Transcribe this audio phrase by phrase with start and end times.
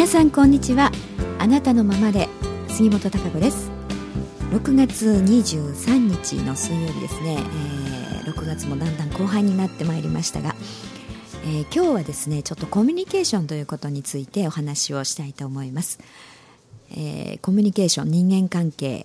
[0.00, 0.90] 皆さんこんにちは。
[1.38, 2.26] あなたのままで。
[2.68, 3.70] 杉本孝子です。
[4.50, 7.36] 6月23日の水曜日ですね、
[8.24, 10.56] えー、6月もだんだん後半になってまいりましたが、
[11.44, 15.98] えー、今日はですねちょっとコミュニケーションということについてお話をしたいと思います、
[16.92, 19.04] えー、コミュニケーション人間関係、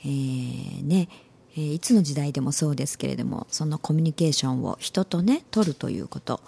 [0.00, 1.08] えー、ね。
[1.54, 6.40] いつの時代でもそうですけれどもそのコミュニケーションを人とね取るということ。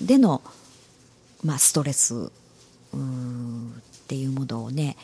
[0.00, 0.40] での
[1.44, 2.32] まあ、ストレス。
[2.96, 4.96] っていうものをね、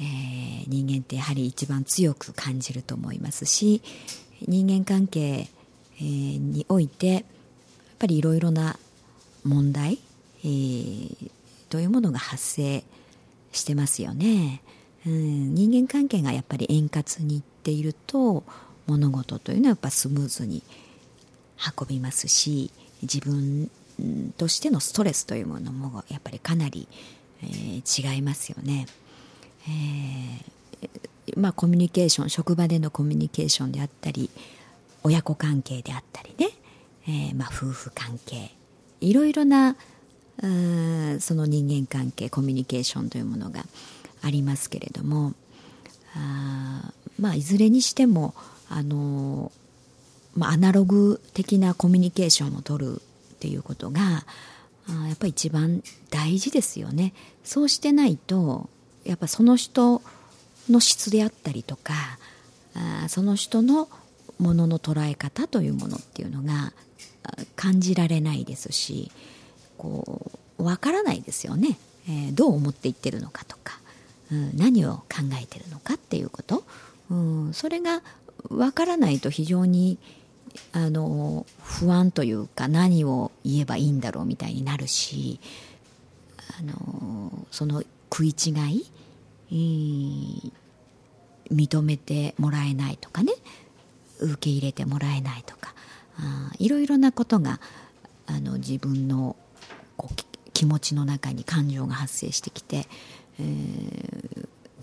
[0.00, 3.82] えー、人間ってやはり一番強く感じると思いますし
[4.46, 5.48] 人間関係、
[5.98, 7.22] えー、においてやっ
[7.98, 8.78] ぱりいろいろな
[9.44, 9.98] 問題、
[10.42, 11.30] えー、
[11.68, 12.84] というものが発生
[13.52, 14.62] してますよね、
[15.06, 18.44] うん、人間関係がやっぱり円滑にいっていると
[18.86, 20.62] 物事というのはやっぱスムーズに
[21.78, 22.70] 運びますし
[23.02, 23.70] 自分
[24.36, 26.88] としてのストレスというものもやっぱりかなり、
[27.42, 28.86] えー、違いますよね。
[29.68, 34.30] えー、まあ、コミュニケーション職場でのコミュニケーションであったり
[35.02, 36.50] 親子関係であったりね、
[37.06, 38.54] えー、まあ、夫婦関係
[39.00, 39.76] いろいろな
[41.20, 43.64] その人間関係コミュニケーションというものが
[44.22, 45.32] ありますけれども
[46.16, 48.34] あ、まあ、いずれにしても
[48.68, 49.52] あの、
[50.34, 53.00] まあ、アナログ的なコミュニケーションをとる
[53.34, 54.24] っていうことが
[54.88, 57.14] やっぱり一番大事ですよね。
[57.42, 58.68] そうしてないと
[59.04, 60.02] やっぱその人
[60.70, 61.94] の質であったりとか
[62.74, 63.88] あその人の
[64.38, 66.72] ものの捉え方というものっていうのが
[67.56, 69.10] 感じられないですし
[69.78, 73.78] こう分からないですよね、えー、どう思っていってるのかとか、
[74.32, 75.04] うん、何を考
[75.40, 76.64] えてるのかっていうこと、
[77.10, 78.02] うん、それが
[78.48, 79.98] 分からないと非常に
[80.72, 85.40] あの不安というか何を言えばいいんだろうみたいになるし
[86.58, 87.82] あのその
[88.12, 88.86] 食い違い、
[89.50, 90.52] えー、
[91.50, 93.32] 認めてもらえないとかね
[94.20, 95.74] 受け入れてもらえないとか
[96.18, 97.60] あいろいろなことが
[98.26, 99.36] あの自分の
[99.96, 100.14] こう
[100.52, 102.86] 気持ちの中に感情が発生してきて、
[103.40, 103.42] え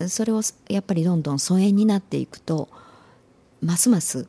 [0.00, 2.68] ー、それをやっぱりどんどん疎遠になっていくと
[3.62, 4.26] ますます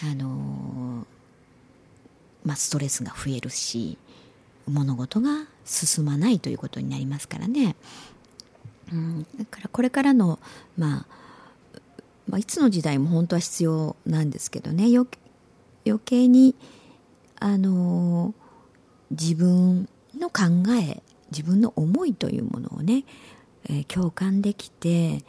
[0.00, 1.06] あの
[2.44, 3.98] まあ、ストレスが増えるし
[4.66, 7.76] 物事が進まないということになりますからね、
[8.92, 10.38] うん、だからこれからの、
[10.76, 11.82] まあ、
[12.28, 14.86] まあ、いつの時代も本当は必要なんですけどね。
[15.84, 16.54] 余計に
[17.40, 18.34] あの
[19.10, 20.42] 自分の考
[20.80, 23.04] え自分の思いというものをね、
[23.64, 25.24] えー、共感できて、え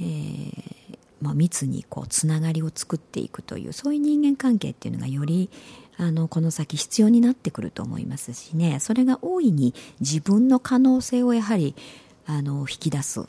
[0.00, 0.76] ー、
[1.20, 5.50] まあ、密にこうつながりを作っていくというそういう人間関係っていうのがより
[5.96, 8.78] あのこの先必要になってくると思いますしね。
[8.78, 11.74] それが大いに自分の可能性をやはり
[12.26, 13.22] あの引き出す、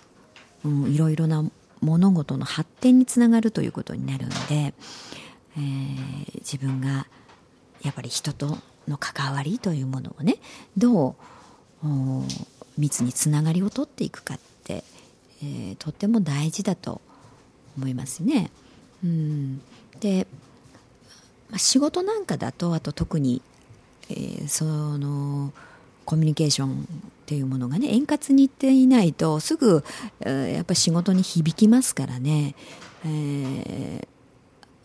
[0.64, 1.44] うん、いろいろな
[1.82, 4.74] 物事の発展につながるということになるので、
[5.58, 7.08] えー、自分が
[7.82, 8.58] やっぱり人と
[8.88, 10.36] の関わりというものをね
[10.78, 11.16] ど
[11.84, 11.88] う
[12.78, 14.84] 密につながりを取っていくかって、
[15.42, 17.02] えー、とっても大事だと
[17.80, 18.52] 思いますね。
[19.04, 19.62] うん、
[20.00, 20.28] で、
[21.50, 23.42] まあ、仕事なんかだとあと特に、
[24.10, 25.54] えー、その
[26.06, 26.86] コミュニケーションっ
[27.26, 29.84] ていうものがね円滑にいっていないとすぐ、
[30.22, 32.56] えー、やっぱ仕事に響きますからね、
[33.06, 34.08] えー、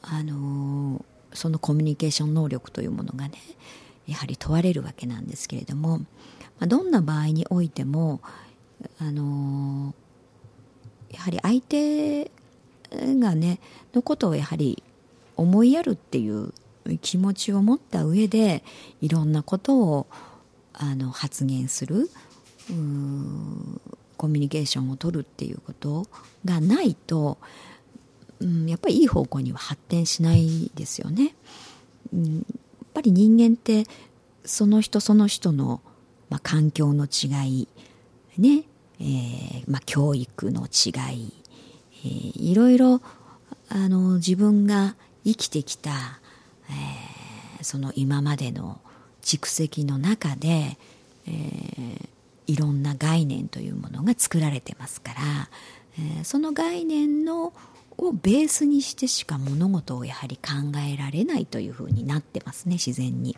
[0.02, 3.34] あの、そのコミュニケーション能力というものがね
[4.06, 6.04] やはり問われるわけなんですけれども、ま
[6.60, 8.20] あ、どんな場合においても
[9.00, 9.94] あの
[11.10, 12.30] やはり相手
[12.94, 13.60] がね
[13.92, 14.82] のことをやはり
[15.36, 16.52] 思いやるっていう
[17.00, 18.62] 気持ちを持った上で
[19.00, 20.06] いろんなことを
[20.72, 22.10] あの発言する
[24.16, 26.06] コミュニケーションを取るっていうこと
[26.44, 27.38] がないと、
[28.40, 31.34] うん、やっぱりいい方向には発展しないですよね。
[32.12, 32.44] うん、やっ
[32.92, 33.84] ぱり人間って
[34.44, 35.80] その人その人の、
[36.28, 37.68] まあ、環境の違い
[38.38, 38.64] ね、
[39.00, 41.32] えーまあ、教育の違い
[42.04, 43.00] えー、いろいろ
[43.68, 45.90] あの自分が生きてきた、
[46.68, 48.80] えー、その今までの
[49.22, 50.76] 蓄積の中で、
[51.26, 52.08] えー、
[52.46, 55.20] いろんな概念というものが作られてますから、
[55.98, 57.52] えー、その概念の
[57.96, 63.36] をベースにしてしか物事をやはり考えられないというふうになってますね自然に。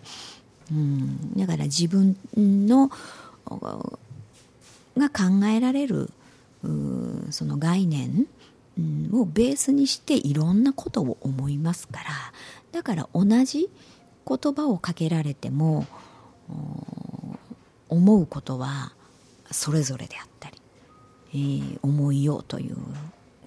[0.73, 2.91] うん、だから自分の
[4.97, 6.11] が考えられる
[7.31, 8.27] その概念
[9.13, 12.05] をベースにしていろんなことを思いますから
[12.73, 13.71] だから同じ
[14.27, 15.87] 言葉をかけられても
[17.89, 18.93] 思うことは
[19.51, 20.61] それぞれであったり、
[21.31, 22.77] えー、思いようという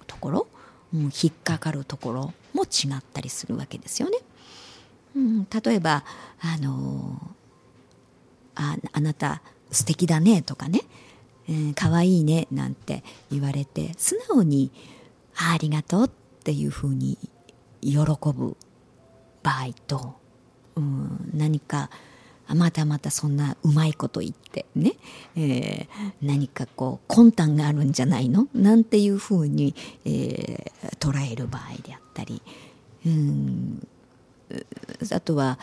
[0.06, 0.46] ところ、
[0.94, 4.18] うん、引っかかるところも違ったりするわけですよね。
[5.14, 6.04] うん、例えば
[6.40, 7.20] あの
[8.54, 10.80] ああなた素敵だねとかね、
[11.48, 14.70] えー、かわいいねなんて言われて素直に
[15.42, 16.10] ありがとうっ
[16.44, 17.18] ていうふうに
[17.82, 18.56] 喜ぶ
[19.42, 20.14] 場合と、
[20.76, 21.90] うん、何か
[22.48, 24.94] またまたそんなうまいこと言ってね、
[25.36, 25.86] えー、
[26.20, 28.48] 何かこう魂胆があるんじゃないの？
[28.54, 32.42] なんていうふうに、えー、捉える場合であったり、
[33.06, 33.86] うん、
[35.12, 35.58] あとは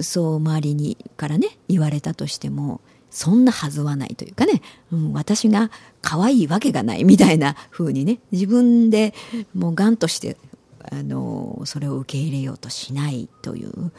[0.00, 2.80] そう周りにからね言われたとしても
[3.14, 4.60] そんなはずはないというかね、
[4.92, 5.70] うん、私が
[6.02, 8.18] 可愛いわけがないみたいな風にね。
[8.32, 9.14] 自分で
[9.54, 10.36] もうがんとして
[10.90, 13.92] あのそれを受け入れようとしないという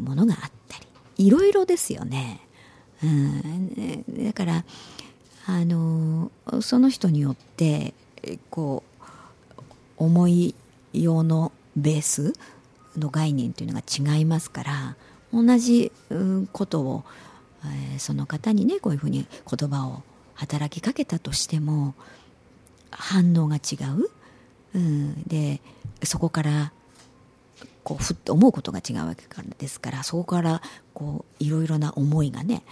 [0.00, 0.86] ものがあったり。
[1.16, 2.40] いろいろですよね。
[3.04, 4.64] うん、だから
[5.46, 7.94] あのその人によって
[8.50, 8.82] こ
[9.56, 9.62] う
[9.96, 10.56] 思い
[10.92, 12.32] 用のベース
[12.98, 14.96] の概念というのが違いますから
[15.32, 15.92] 同じ
[16.52, 17.04] ことを
[17.66, 20.02] えー、その方にねこういうふうに言葉を
[20.34, 21.94] 働きかけたとしても
[22.90, 24.10] 反応が違う、
[24.74, 25.60] うん、で
[26.02, 26.72] そこから
[27.82, 29.24] こうふっと思うことが違うわけ
[29.58, 30.62] ですからそこから
[30.94, 32.62] こういろいろな思いがね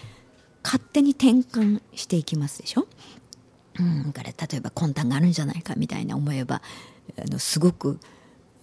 [0.65, 2.87] 勝手に転換していきますでしょ。
[3.79, 6.61] うん、から例えば魂胆があるんじゃないかみたいな思えば
[7.19, 7.99] あのすごく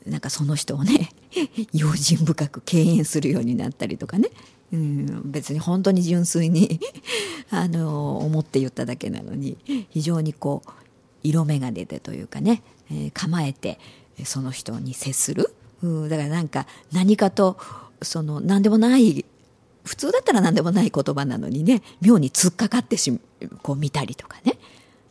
[0.06, 1.10] なんかその人をね
[1.74, 4.30] 用心深く敬遠するようになったりとかね。
[4.72, 6.80] うん、別に本当に純粋に
[7.50, 9.58] あの思って言っただけなのに
[9.90, 10.70] 非常にこう
[11.24, 12.62] 色眼鏡でというかね、
[12.92, 13.80] えー、構えて
[14.24, 17.58] その人に接する、うん、だからなんか何かと
[18.02, 19.26] その何でもない
[19.84, 23.18] 普通だったら何でもない言葉なのにね妙に突っかかってし
[23.64, 24.58] こう見たりとかね、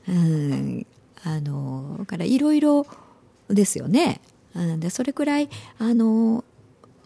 [0.08, 0.86] うん、
[1.24, 2.86] あのだからいろいろ
[3.48, 4.20] ですよね、
[4.54, 6.44] うん、でそれくらいあの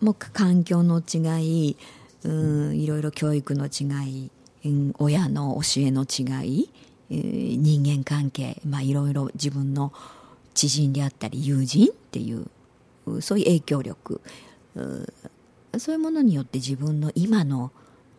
[0.00, 1.76] もう環境の違い
[2.24, 4.30] うんいろいろ教育の違い、
[4.64, 6.70] うん、親の教えの違い、
[7.10, 9.92] えー、人間関係、まあ、いろいろ自分の
[10.54, 12.46] 知人であったり友人っていう
[13.20, 14.20] そういう影響力
[15.78, 17.72] そういうものによって自分の今の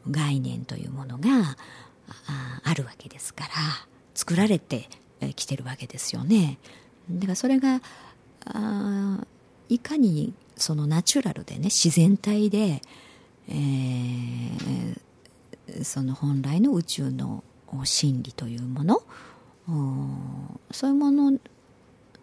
[0.09, 1.55] 概念というものが
[2.27, 3.49] ああるわけですから
[4.13, 4.89] 作られて
[5.35, 6.57] きてるわけですよね。
[7.09, 7.81] だからそれが
[8.45, 9.25] あ
[9.69, 12.81] いかにそのナチュラルでね自然体で、
[13.49, 17.43] えー、その本来の宇宙の
[17.83, 19.01] 真理というもの
[20.71, 21.39] そういうもの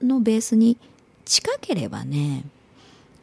[0.02, 0.76] のベースに
[1.24, 2.44] 近ければね、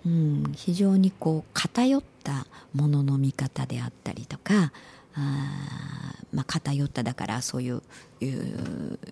[0.05, 4.71] うん、非常にこう偏ったものの見方であったりとか
[5.15, 7.81] あ、まあ、偏っただからそういう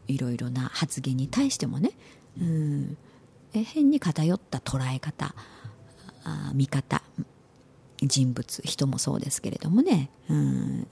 [0.08, 1.92] いろいろな発言に対してもね、
[2.40, 2.98] うん、
[3.54, 5.34] 変に偏った捉え方
[6.24, 7.02] あ見方
[8.02, 10.88] 人物人もそうですけれどもね、うん、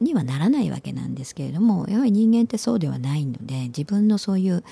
[0.00, 4.62] にはならないわけなんですけれどもやはり人間ってそうではないので自分のそういう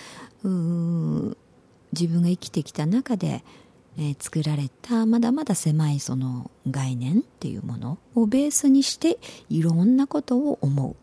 [1.93, 3.43] 自分が生きてきた中で、
[3.99, 10.97] えー、作られたまだまだ狭いその概念っていうものをベースにしていろんなことを思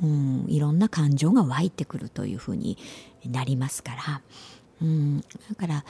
[0.00, 2.78] う、うん、いろんな感情が湧いてくるというふうに
[3.26, 4.22] なりますから、
[4.80, 5.26] うん、だ
[5.58, 5.84] から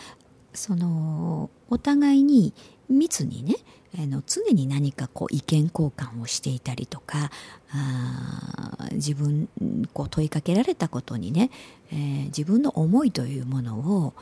[0.54, 2.54] そのお互いに
[2.88, 3.56] 密にね
[3.98, 7.30] あの常に何かこう意見交換をしていたりとか
[7.72, 9.48] あ自分
[9.92, 11.50] こう問いかけられたことにね、
[11.92, 14.12] えー、自分の思いというものを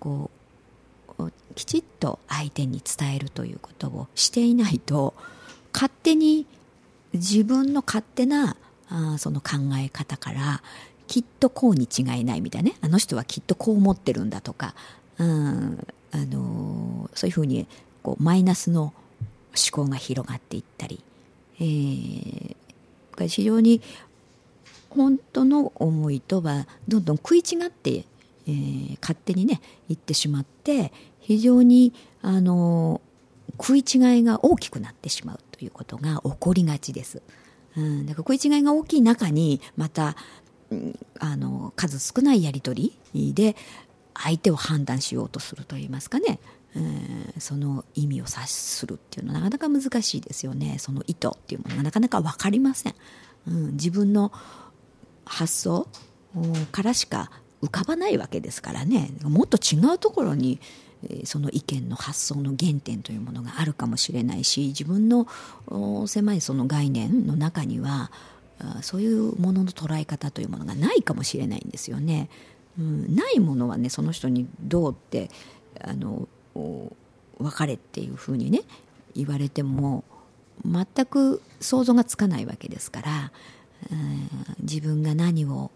[0.00, 0.30] こ
[1.18, 5.14] うきちっと相手に伝えるということをしていないと
[5.72, 6.46] 勝手に
[7.12, 8.56] 自分の勝手な
[8.88, 10.62] あその考え方から
[11.06, 14.74] きっとこうに違いないみたいなねあの人はきっとこう思ってるんだとか、
[15.18, 17.66] うん、あのそういうふうに
[18.02, 18.92] こうマイナスの思
[19.72, 21.02] 考が広がっていったり、
[21.60, 23.80] えー、非常に
[24.90, 28.04] 本当の思いとはどんどん食い違って、
[28.46, 33.00] えー、勝手にね言ってしまって非常にあの
[33.60, 37.22] 食い違いが大きくなってしまうということが起こりがちです。
[37.76, 40.16] うん、だから食い違いが大きい中にまた、
[40.70, 43.56] うん、あの数少ないやり取りで
[44.14, 46.40] 相手を判断しようとするといいますかね、
[46.78, 50.76] えー、その意味を察するっていうのはなかなか難しいですよね。
[50.78, 52.94] その意図っていうものがなかなか分かりません、
[53.48, 54.32] うん、自分の
[55.24, 55.88] 発想
[56.70, 57.30] からしか
[57.62, 59.10] 浮かばないわけですからね。
[59.22, 60.60] もっと違うところに
[61.24, 65.26] その意見の発想の原点というものがあるかもしれないし自分の
[66.06, 68.10] 狭いその概念の中には
[68.82, 72.28] そういうものの捉え方というものがないかもしれないんですよね。
[72.78, 75.30] うん、ないものはねその人にどうって
[75.80, 78.62] あの別れっていうふうにね
[79.14, 80.04] 言われても
[80.64, 83.32] 全く想像がつかないわけですから、
[83.92, 84.28] うん、
[84.60, 85.70] 自分が何を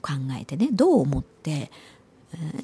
[0.00, 1.70] 考えてねどう思って、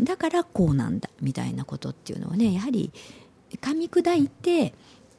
[0.01, 2.93] だからこうなんだみたいなことっていうのはねやはり
[3.61, 4.75] 噛み砕いて、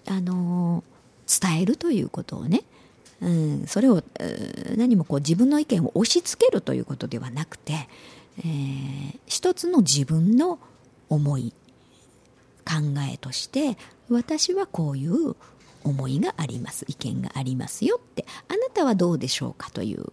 [0.07, 0.83] あの
[1.27, 2.63] 伝えるということをね、
[3.21, 4.01] うん、それを
[4.75, 7.87] 何もこう自分の意見を押し付けるということではなくて、
[8.39, 10.59] えー、一つの自分の
[11.09, 11.53] 思い
[12.65, 13.77] 考えとして
[14.09, 15.35] 私はこういう
[15.83, 20.05] 思いがあります意見がありますよってあなたはどうでしょうかという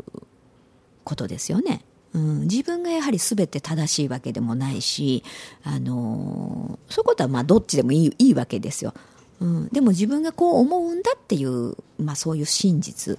[1.05, 1.83] ことですよね。
[2.15, 5.23] うん、自分がやはり全て正しいわけでもないし、
[5.65, 8.95] あのそういうことはまあどっちでもいいいいわけですよ。
[9.41, 13.19] うん、でも自分がこう思うんだっていう、まあ、そういう真実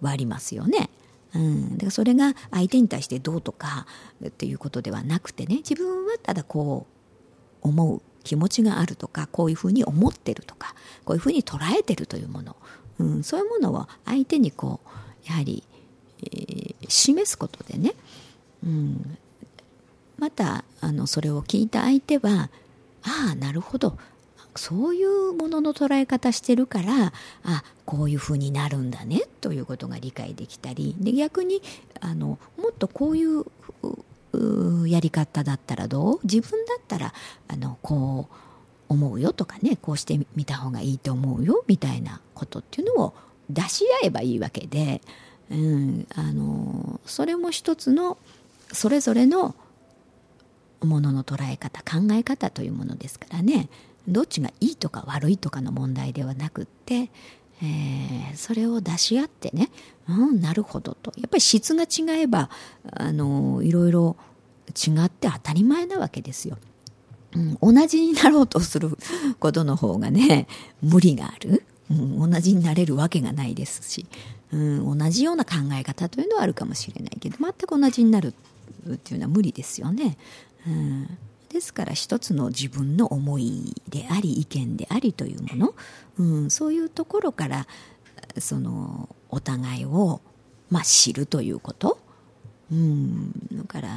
[0.00, 0.90] はありますよね。
[1.34, 3.86] うん、だからそれが相手に対してどうとか
[4.24, 6.86] っていうことではなくてね自分はただこ
[7.62, 12.56] う思う気持ちがあるとかこういうふうに思ってるとかこういうふうに捉えてるというもの、
[12.98, 15.62] うん、そういうものを相手にこうやはり、
[16.24, 17.94] えー、示すことでね、
[18.64, 19.16] うん、
[20.18, 22.50] またあのそれを聞いた相手は
[23.04, 23.96] ああなるほど。
[24.58, 27.12] そういうものの捉え方してるから
[27.44, 30.96] あこういうふうになるんだねということが理解できたり。
[30.98, 31.60] で逆に
[32.00, 33.44] あのもっとこういう
[34.88, 36.20] やり方だったらどう？
[36.22, 37.14] 自分だったら
[37.48, 38.34] あのこう
[38.88, 43.14] 思うよとかねこうしてみた方がいいと思うよみたいなことっていうのを
[43.50, 45.00] 出し合えばいいわけで、
[45.50, 48.18] うん、あのそれも一つの
[48.72, 49.54] それぞれの
[50.82, 53.68] ものの捉え方考え方というものですからね
[54.06, 57.10] どっちがいいとか悪いとかの問題ではなくって、
[57.62, 59.70] えー、それを出し合ってね、
[60.08, 61.12] うん、なるほどと。
[61.16, 62.50] やっぱり質が違えば、
[62.92, 64.16] あの、いろいろ
[64.68, 66.58] 違って当たり前なわけですよ。
[67.34, 68.96] うん、同じになろうとする
[69.38, 70.46] ことの方がね、
[70.82, 71.64] 無理がある。
[71.90, 74.06] うん、同じになれるわけがないですし、
[74.52, 78.34] うん、同じような考え方というのはあるかもしれないけど、全く同じになる
[78.92, 80.18] っていうのは無理ですよね。
[80.66, 81.18] うん
[81.48, 85.74] ですから一つの自分の思いであり意見でありというもの、
[86.18, 87.66] うん、そういうところから
[88.38, 90.20] そのお互いを、
[90.70, 91.98] まあ、知るということ、
[92.70, 93.88] うん、だから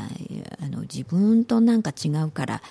[0.61, 2.61] あの自分となんか違うから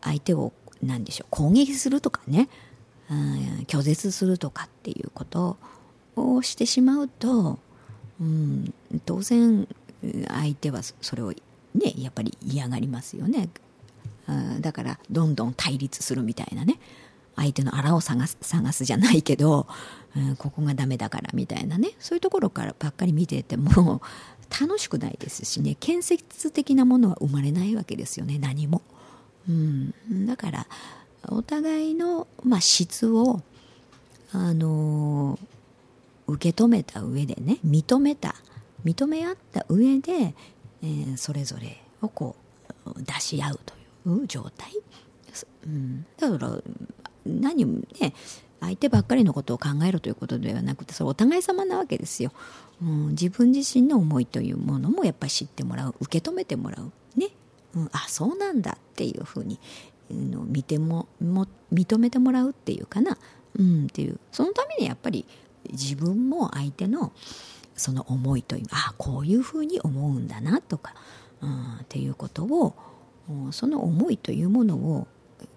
[0.00, 0.52] 相手を
[0.82, 2.48] 何でしょう攻撃するとかね、
[3.10, 5.56] うん、拒絶するとかっていうこと。
[6.16, 7.58] をしてしまうと、
[8.20, 8.72] うん、
[9.04, 9.66] 当然
[10.28, 13.48] 相手はそれをねやっぱり嫌がりますよね。
[14.60, 16.78] だからどんどん対立するみたいなね。
[17.34, 19.66] 相手のあらを探す探すじゃないけど、
[20.16, 21.92] うん、ここがダメだからみたいなね。
[21.98, 24.02] そういうところからばっかり見てても
[24.60, 25.76] 楽しくないですしね。
[25.80, 28.38] 建設的なものは生まれないわけですよね。
[28.38, 28.82] 何も、
[29.48, 30.66] うん、だから
[31.28, 33.42] お互いの、まあ、質を
[34.32, 38.34] あのー、受け止めた上でね認めた
[38.84, 40.34] 認め合った上で、
[40.82, 42.34] えー、それぞれをこ
[42.86, 43.81] う出し合うという。
[44.26, 44.72] 状態、
[45.64, 46.58] うん、だから
[47.24, 48.14] 何もね
[48.60, 52.32] 相手ばっかりのことを考えるということではなくてそれお互い様なわけですよ、
[52.80, 55.94] うん、自分自身の思いというものもやっぱり知ってもらう。
[56.00, 56.92] 受け止めてもらう。
[57.18, 57.30] ね、
[57.74, 59.58] うん、あそうなんだっていうふうに、
[60.10, 63.18] うん、見てもも認めてもらうっていうかな、
[63.58, 64.20] うん、っていう。
[64.30, 65.26] そのためにやっぱり
[65.72, 67.12] 自分も相手の
[67.74, 70.94] その思いというあこういうふうに思うんだなとか、
[71.40, 72.76] うん、っていうことを
[73.50, 75.06] その思いというものを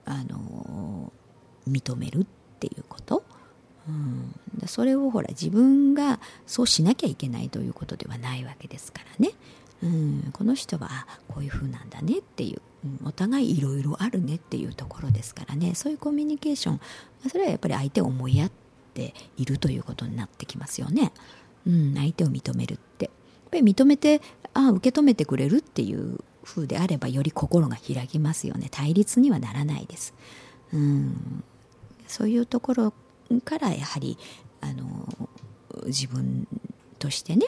[0.06, 1.12] あの
[1.68, 2.26] 認めるっ
[2.60, 3.24] ていうこと、
[3.88, 4.34] うん、
[4.68, 9.34] それをほら自分がそうしなきゃいけないということではないわけですからね、
[9.84, 12.62] うん、この人はこういうふうなんだねっていう、
[13.02, 15.76] うん、お互いいろいろあるねっていうところですからね。
[15.76, 16.82] そういうコミュニケーション。
[17.30, 18.52] それはやっぱり相手を思いやっ
[18.94, 21.12] ているということになってきますよね、
[21.68, 23.06] うん、相手を認めるって。
[23.06, 23.12] やっ
[23.52, 24.22] ぱり認めて
[24.54, 28.68] ああ受け止めてくれるっていう風であればより心が開きますよね。
[28.72, 30.14] 対立にはならないです、
[30.74, 31.44] うん、
[32.08, 32.94] そういうところ
[33.44, 34.18] からやはり
[34.62, 35.30] あの
[35.88, 36.48] 自分
[37.00, 37.48] としてね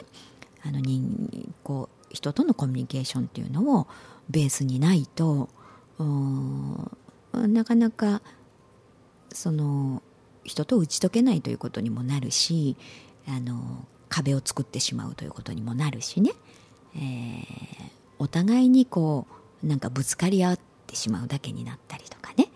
[0.62, 3.86] あの人こう人とのコミュニケーションっていうのを
[4.28, 5.48] ベースにないと
[7.32, 8.20] なかなか
[9.32, 10.02] その
[10.44, 12.76] 人と打ち解けないということにもなるし
[13.26, 16.32] あの壁を作ってしまうということにもなるしね、
[16.96, 19.26] えー、お互いにこ
[19.62, 22.48] うなんかぶつかり合ってしまうだけになったりとかね。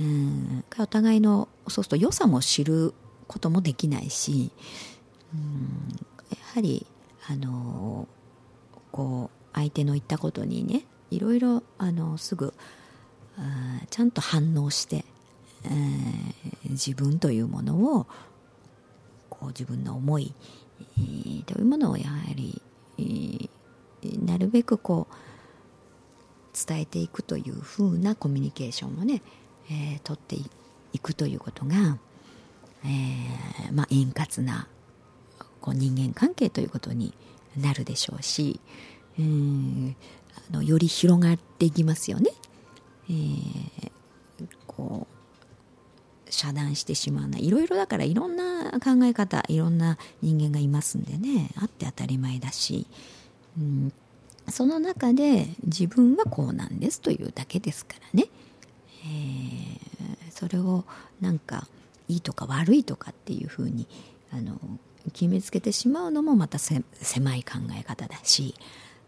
[0.00, 0.64] うん。
[0.78, 2.94] お互いのそうすると良さも知る
[3.26, 4.50] こともできないし
[5.34, 5.96] うん。
[6.30, 6.86] やはり
[7.28, 8.08] あの
[8.92, 12.54] こう相手の言ったことにねいろいろあのすぐ
[13.90, 15.04] ちゃんと反応して、
[15.64, 18.06] えー、自分というものを
[19.30, 20.34] こう自分の思い、
[20.80, 22.60] えー、というものをやはり、
[22.98, 23.50] えー、
[24.24, 29.22] なるべくこう伝えていくというふうなコミュニケーションをね、
[29.70, 30.36] えー、取って
[30.92, 31.98] いくということが、
[32.84, 34.66] えーまあ、円滑な
[35.60, 37.14] こう人間関係ということに
[37.56, 38.60] なるでしょうし、
[39.18, 39.94] えー、
[40.50, 42.30] あのより広がっていきますよね。
[43.10, 45.18] えー、こう
[46.32, 52.86] 遮断してしまうないろいろだからいろんな考え方いろんな人間がいますんでねあって当たり前だし、
[54.48, 58.28] その中で自分はこうなんですというだけですからね、
[59.04, 60.84] えー、それを
[61.20, 61.66] なんか
[62.08, 63.86] いいとか悪いとかっていうふうに
[64.32, 64.58] あの
[65.12, 68.54] 決めつけてしまうのもまた狭い考え方だし、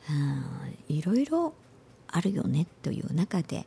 [0.09, 1.55] うん、いろいろ
[2.09, 3.67] あるよねという中で、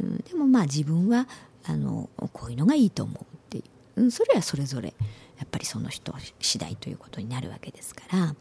[0.00, 1.26] うん、でもまあ自分は
[1.64, 3.62] あのこういうのがいいと思うってい
[3.96, 4.94] う、うん、それはそれぞれ
[5.38, 8.34] やっぱりその人次第ということになるわけですから、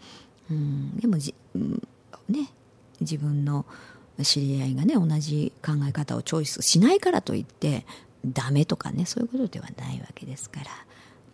[0.50, 1.34] うん、でもじ、
[2.27, 2.50] ね。
[3.01, 3.65] 自分の
[4.24, 7.86] 知り合いがね同じ考え方をチョイスしないからといって
[8.25, 10.65] ダメとかねそういうことではないわけですから、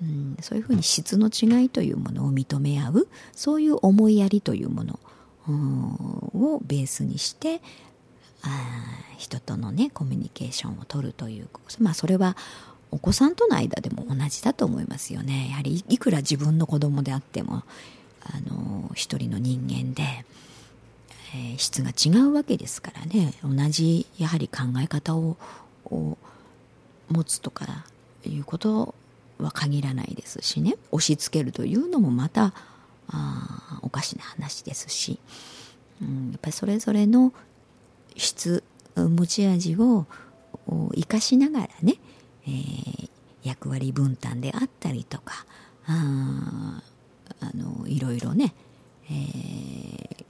[0.03, 4.99] うん、そういうふうに質の違いというものを認め合うそういう思いやりというもの
[5.47, 7.61] をベースにして
[8.43, 8.49] あ
[9.17, 11.47] 人とのねコミュニケーションを取るという
[11.79, 12.37] まあそれは
[12.91, 15.49] お子さんとの間でも同じだと思いますよね。
[15.49, 17.63] やはりいくら自分の子供であっても
[18.25, 20.03] あの一人の人間で、
[21.33, 23.33] えー、質が違うわけですからね。
[23.43, 25.37] 同じやはり考え方を
[25.85, 26.17] を
[27.09, 27.85] 持つとか
[28.25, 28.95] いうこと
[29.37, 30.75] は限らないですしね。
[30.91, 32.53] 押し付けるというのもまた
[33.07, 35.19] あおかしな話ですし、
[36.01, 37.33] うん、やっぱりそれぞれの
[38.15, 38.63] 質
[38.95, 40.05] 持ち味を
[40.95, 41.95] 生かしながらね、
[42.47, 43.09] えー、
[43.43, 45.45] 役割分担であったりとか
[45.85, 46.81] あ
[47.53, 48.53] あのいろいろね、
[49.09, 50.23] え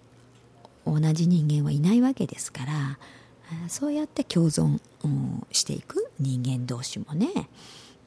[0.86, 3.00] ー、同じ人間はいないわけですから
[3.68, 4.80] そうやって共存
[5.52, 7.28] していく人間同士もね、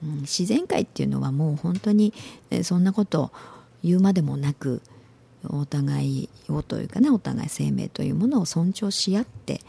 [0.02, 2.12] うん、自然界っていうのはもう本当に
[2.62, 3.30] そんなこと
[3.82, 4.82] 言うまでもなく
[5.48, 9.60] お互いをというかねお互い生命というものを尊重し合って、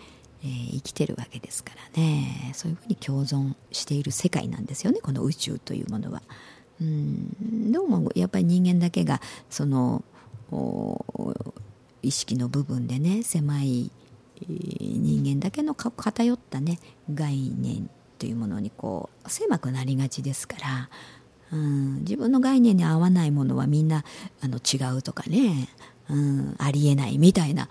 [0.43, 6.21] えー、生きてるわけですからねそういうふうに共存している世界なんですよねこの宇宙というものは。
[6.81, 7.71] うん。
[7.71, 10.03] どうもやっぱり人間だけがその
[12.01, 13.91] 意識の部分でね狭い
[14.47, 16.79] 人間だけの偏ったね
[17.13, 20.89] 概念というものにこう狭くなりがちですから
[21.51, 24.03] うん、自分の概念に合わないものはみんな
[24.41, 25.69] あの違うとかね、
[26.09, 27.69] うん、ありえないみたいな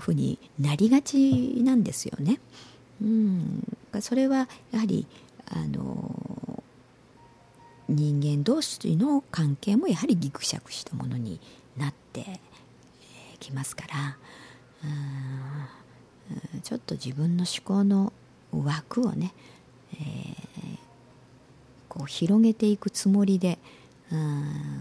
[0.00, 2.40] ふうになりがちなんですよね。
[3.02, 3.64] うん、
[4.00, 5.06] それはやはり
[5.46, 6.23] あの
[7.88, 11.40] 人間同士の関係もやはりぎくしゃくしたものに
[11.76, 12.40] なって
[13.40, 14.16] きますから、
[16.62, 18.12] ちょっと自分の思考の
[18.52, 19.32] 枠をね、
[19.94, 20.44] えー
[21.94, 23.60] こう広げていくつもりで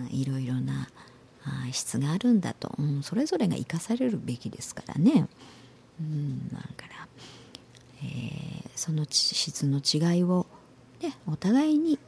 [0.09, 0.89] いろいろな
[1.71, 5.27] 質があるんだと、うん、それぞれが生かされるべきですからね。
[5.99, 7.07] うん、だから、
[8.03, 10.47] えー、その質の違いを、
[11.01, 11.99] ね、お互いに、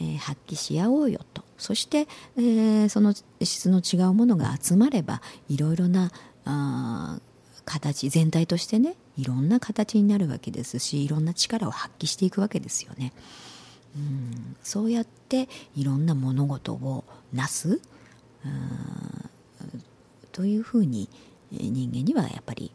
[0.00, 6.10] え、発揮し合おうよとそして、えー、その質の違うものが集まればいろいろな
[6.44, 7.20] あ
[7.66, 13.12] 形全体としてねいろんな形になるわけですしいろんな力を発揮していくわけですよね。
[13.94, 17.80] うん、そうやっていろんな物事をなす
[20.32, 21.08] というふうに
[21.50, 22.72] 人間にはやっぱり、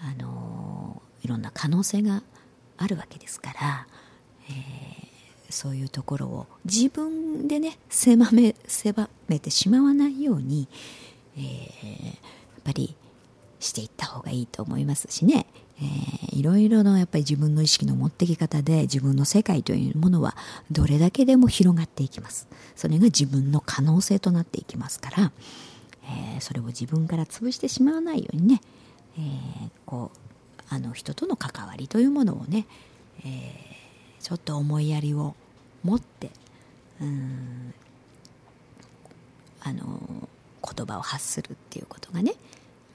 [0.00, 2.22] あのいろんな可能性が
[2.76, 3.86] あるわけですから、
[4.50, 4.87] え、
[5.50, 10.68] そういうところを自分でね狭め狭めてしまわないように、
[11.36, 12.16] えー、やっ
[12.64, 12.94] ぱり
[13.60, 15.46] していった方がいいと思いますしね、
[15.80, 20.36] えー、いろいろなやっぱり自分の意識の持ってき方で自分の世界というものは
[20.70, 22.48] どれだけでも広がっていきます。
[22.76, 25.32] それが自分の可能性となっていきますから、
[26.04, 28.60] えー、それを自分から潰してしまわないようにね、
[29.18, 30.18] えー、こう
[30.68, 32.66] あの人との関わりというものをね、
[33.24, 33.67] えー、
[34.20, 35.34] ちょっと思いやりを
[35.84, 36.30] 持って
[37.00, 37.74] うん
[39.60, 40.28] あの
[40.62, 42.34] 言葉を発するっていうことがね。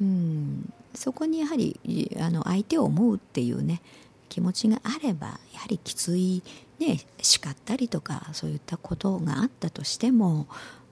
[0.02, 1.80] うんそこにやはり
[2.20, 3.82] あの相手を思うっていうね
[4.30, 6.44] 気持ちがあればやはりきつい、
[6.80, 10.48] ね、叱ったりとかそういったことがあったとしても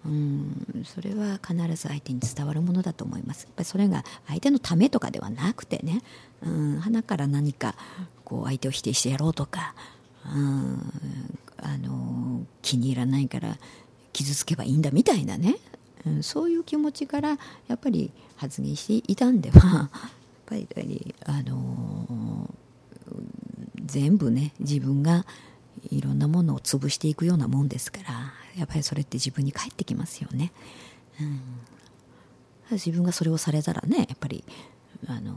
[0.05, 3.43] うんそれは必ず相手に伝わるものだと思います。
[3.43, 6.01] やっぱりそれが相手のためとかではなくてね、
[6.43, 7.75] うん、鼻から何か
[8.23, 9.75] こう相手を否定してやろうとか、
[10.25, 10.93] うん、
[11.57, 13.57] あの気に入らないから
[14.13, 15.55] 傷つけばいいんだみたいなね、
[16.05, 19.89] うん、そういう気持ちからやっぱり発言していたんでは
[20.51, 22.53] やっぱりあの
[23.85, 25.25] 全部ね自分が
[25.89, 30.51] いろんなものを潰していくようなもんですからやっぱりそれって自分に返ってきますよね、
[31.19, 31.41] うん、
[32.71, 34.43] 自分がそれをされたらねやっぱり
[35.07, 35.35] あの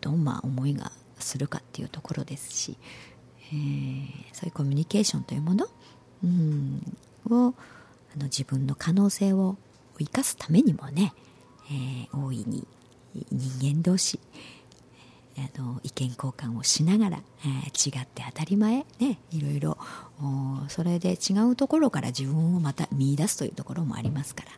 [0.00, 2.76] どんな思いがするかっていうところですし、
[3.52, 5.66] えー、そういうコミュニケーションというもの、
[6.24, 6.82] うん、
[7.30, 7.54] を
[8.14, 9.56] あの自分の可能性を
[9.98, 11.14] 生かすためにもね、
[11.70, 12.66] えー、大いに
[13.30, 14.20] 人間同士
[15.38, 19.76] あの意見交換をしながら、えー、違って当たり前、ね、いろいろ
[20.68, 24.50] それで違うところから自分をまた見出すというところもありますから、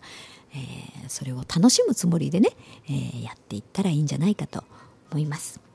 [0.55, 2.51] えー、それを楽しむつもりでね、
[2.87, 4.63] えー、やっていったらいいんじゃないかと
[5.11, 5.68] 思います。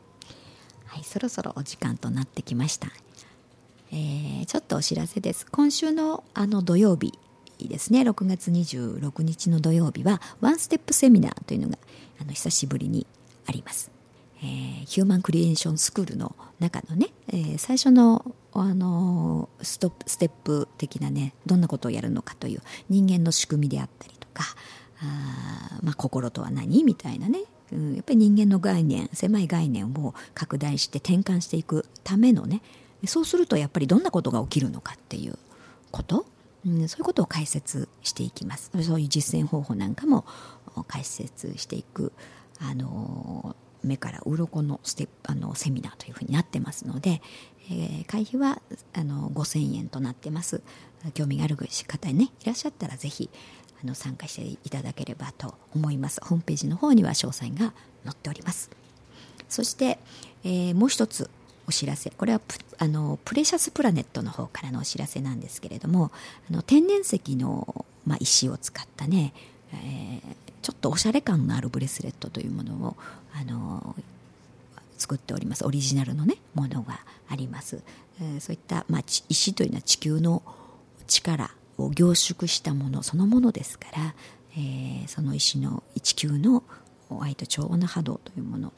[0.93, 2.87] はい、そろそろお時間となってきました。
[3.91, 5.47] えー、ちょっとお知らせです。
[5.49, 7.17] 今週のあの土曜日
[7.59, 11.79] ですね、6月26日の土曜日はワンステップセミナーというのが
[12.21, 13.07] あの久しぶりに
[13.47, 13.89] あります。
[14.37, 24.43] えー、ヒューマンクリエーションスクールの中のね、えー、最初の、あの、ストップステップ的なねどんなことをやるのかという人間の仕組みであったりとか
[25.01, 26.83] あ、まあ、心とは何？
[26.83, 27.39] みたいなね、
[27.71, 32.61] うん、やっぱり人間の概念狭い概念を拡大して転換していくためのね
[33.05, 35.37] そうするとやっぱりどんなことが起きるのかっていう
[35.91, 36.25] こと、
[36.65, 38.71] うん、そういうことを解説していきます。
[38.81, 40.25] そういう実践方法なんかも
[40.87, 42.13] 解説していく
[42.59, 47.21] あの目から鱗のステップあのセミナーというふうになってますので、
[47.69, 48.61] えー、会費は
[48.93, 50.61] あの5000円となってます。
[51.13, 53.29] 興味がある方ねいらっしゃったらぜひ
[53.83, 56.21] あの参加していただければと思います。
[56.23, 58.69] ホームページの方には詳細が載っております。
[59.49, 59.99] そして、
[60.43, 61.29] えー、もう一つ
[61.67, 62.09] お知らせ。
[62.11, 62.41] これは
[62.79, 66.11] あのプレシャスプラネットの方からのお知らせなんですけれども
[66.49, 69.33] あの天然石の、まあ、石を使ったね、
[69.71, 70.21] えー、
[70.61, 72.97] ちょっとおしゃれ感のあるブレスレットというものを
[73.33, 73.95] あの
[74.97, 75.65] 作っております。
[75.65, 77.81] オリジナルのねものがあります、
[78.21, 80.41] えー、そういった、まあ、石というのは地球の
[81.07, 84.15] 力を凝縮したものそのものですから、
[84.55, 86.63] えー、その石の地球の
[87.21, 88.73] 愛と調和の波動というもの、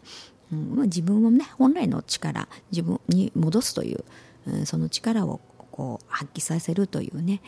[0.51, 4.03] うんまあ、自分をね本来の力自分に戻すという、
[4.47, 5.39] うん、その力を
[5.71, 7.41] こう発揮させるというね、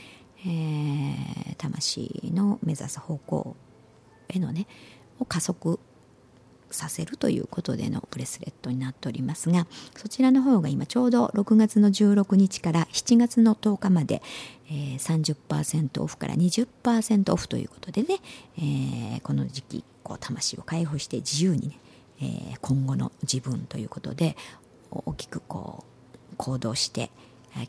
[0.46, 3.56] えー、魂の目指す方向
[4.30, 4.68] へのね
[5.20, 5.80] を加速
[6.72, 14.22] させるということでのブレスレットになっておりますがそちらの方が今ちょうど6月の16日から7月の10日まで、
[14.70, 18.18] えー、30%オフから20%オフということでね、
[18.58, 21.80] えー、この時期こう魂を解放して自由にね、
[22.22, 24.36] えー、今後の自分ということで
[24.92, 27.12] 大きくこう行動して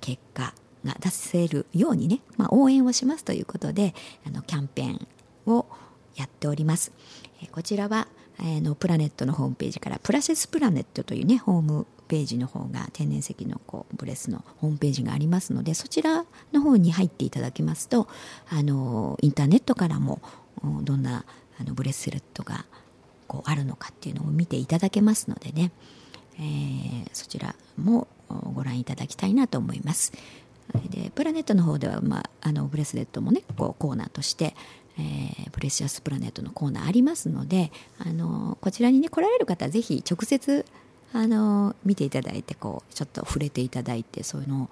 [0.01, 3.95] 結果が出せるようにね、まあ、応援をしますということで
[4.27, 5.07] あのキャンペーン
[5.47, 5.67] を
[6.17, 6.93] やっております。
[7.43, 8.09] えこちらは、
[8.43, 18.09] えのプラネットのホームページからプラセスプラネットというねホームページの方が天然石のこうブレスのホームページがありますのでそちらの方に入っていただきますと
[18.49, 20.21] あのインターネットからも
[20.83, 21.25] どんな
[21.61, 22.65] あのブレスレットが
[23.27, 25.71] こうあるのかっていうのを見ていただけますのでね、
[26.39, 28.09] えー、そちらも
[28.55, 30.13] ご覧いただきたいなと思います。
[30.91, 34.55] でプラネットの方では、まあ、あのブレスレットもねこうコーナーとして、
[34.99, 40.67] えー、プレシアスプラネットのコーナーありますのであのこちらにね来られる方はぜひ直接
[41.13, 44.69] あの見ていただいてこうちょっと触れていただいてそういうの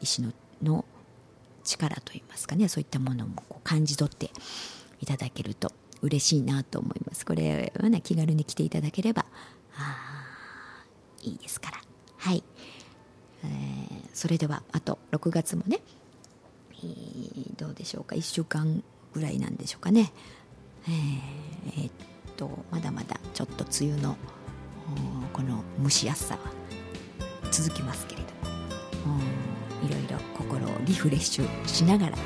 [0.00, 0.84] 石のの
[1.64, 4.30] 力といいますかねそういったものもこう感じ取って
[5.00, 5.72] いただけると
[6.02, 7.24] 嬉しいなと思います。
[7.24, 9.24] これはね気軽に来ていただければ
[11.22, 11.80] いいですから。
[12.18, 12.42] はい、
[13.42, 15.80] えー、それではあと6月もね、
[16.74, 18.16] えー、どうでしょうか。
[18.16, 18.82] 1週間
[19.14, 20.12] ぐらいなんでしょうかね。
[20.86, 21.92] えー、えー、っ
[22.36, 24.16] とまだまだちょっと梅雨の
[25.32, 26.40] この蒸し暑さは
[27.50, 29.18] 続きますけれども
[29.82, 32.20] いろいろ心をリフレッシュしながら、ね、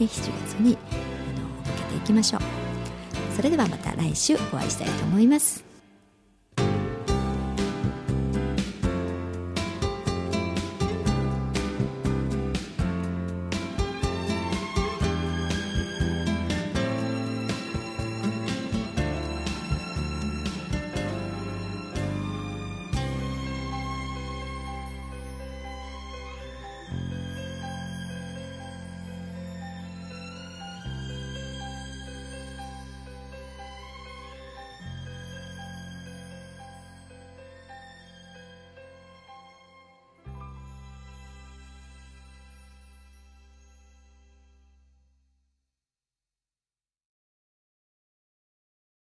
[0.00, 2.42] 7月にあの向けていきましょう。
[3.34, 5.71] それではまた来週お会いしたいと思います。